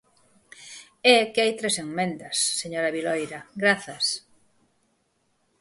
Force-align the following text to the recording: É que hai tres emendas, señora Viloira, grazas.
É 1.15 1.17
que 1.31 1.41
hai 1.43 1.51
tres 1.59 1.75
emendas, 1.85 2.37
señora 2.61 2.93
Viloira, 2.95 3.39
grazas. 3.63 4.05